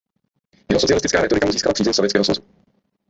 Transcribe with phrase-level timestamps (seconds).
[0.69, 2.41] Jeho socialistická rétorika mu získala přízeň Sovětského svazu.